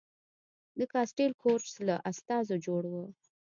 د 0.79 0.81
کاسټیل 0.91 1.31
کورتس 1.41 1.73
له 1.87 1.95
استازو 2.11 2.55
جوړ 2.65 2.83
و. 2.91 2.95